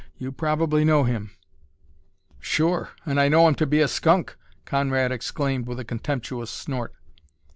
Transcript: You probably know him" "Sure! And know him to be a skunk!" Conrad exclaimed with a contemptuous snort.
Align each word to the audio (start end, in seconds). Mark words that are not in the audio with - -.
You 0.17 0.31
probably 0.31 0.83
know 0.83 1.03
him" 1.03 1.29
"Sure! 2.55 2.89
And 3.05 3.17
know 3.29 3.47
him 3.47 3.53
to 3.53 3.67
be 3.67 3.81
a 3.81 3.87
skunk!" 3.87 4.35
Conrad 4.65 5.11
exclaimed 5.11 5.67
with 5.67 5.79
a 5.79 5.85
contemptuous 5.85 6.49
snort. 6.49 6.95